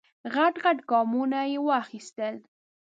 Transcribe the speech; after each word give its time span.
غټ 0.33 0.55
غټ 0.63 0.77
ګامونه 0.89 1.39
یې 1.51 1.59
واخیستل. 1.67 2.35